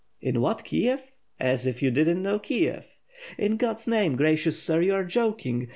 [0.19, 1.11] "In what Kiev?
[1.39, 2.87] As if you did not know Kiev!"
[3.37, 5.67] "In God's name, gracious sir, you are joking!